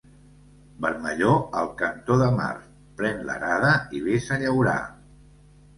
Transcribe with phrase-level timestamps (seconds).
[0.85, 2.57] Vermellor al cantó de mar,
[3.03, 4.81] pren l'arada i ves a llaurar.